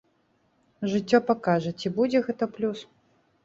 [0.93, 2.87] Жыццё пакажа, ці будзе гэта плюс.